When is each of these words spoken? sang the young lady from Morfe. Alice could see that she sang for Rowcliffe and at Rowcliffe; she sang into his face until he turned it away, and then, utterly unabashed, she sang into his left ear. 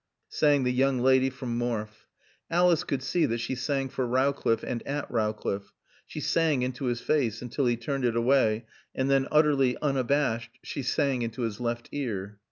sang 0.29 0.63
the 0.63 0.71
young 0.73 0.97
lady 0.97 1.29
from 1.29 1.59
Morfe. 1.59 2.07
Alice 2.49 2.83
could 2.83 3.03
see 3.03 3.27
that 3.27 3.37
she 3.37 3.53
sang 3.53 3.87
for 3.87 4.03
Rowcliffe 4.07 4.63
and 4.63 4.81
at 4.87 5.07
Rowcliffe; 5.11 5.73
she 6.07 6.19
sang 6.19 6.63
into 6.63 6.85
his 6.85 7.01
face 7.01 7.39
until 7.43 7.67
he 7.67 7.77
turned 7.77 8.05
it 8.05 8.15
away, 8.15 8.65
and 8.95 9.11
then, 9.11 9.27
utterly 9.29 9.77
unabashed, 9.79 10.57
she 10.63 10.81
sang 10.81 11.21
into 11.21 11.43
his 11.43 11.59
left 11.59 11.87
ear. 11.91 12.39